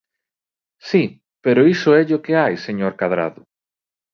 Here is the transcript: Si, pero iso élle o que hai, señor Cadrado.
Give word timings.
Si, 0.89 1.03
pero 1.43 1.67
iso 1.73 1.89
élle 1.99 2.17
o 2.17 2.23
que 2.25 2.33
hai, 2.41 2.53
señor 2.67 2.93
Cadrado. 2.99 3.41